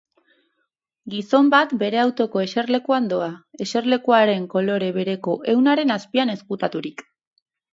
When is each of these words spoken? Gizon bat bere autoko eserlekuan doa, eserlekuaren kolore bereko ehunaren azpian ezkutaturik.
Gizon 1.13 1.51
bat 1.53 1.75
bere 1.83 1.99
autoko 2.03 2.41
eserlekuan 2.45 3.09
doa, 3.13 3.29
eserlekuaren 3.67 4.49
kolore 4.55 4.91
bereko 4.99 5.37
ehunaren 5.55 5.99
azpian 5.99 6.35
ezkutaturik. 6.39 7.07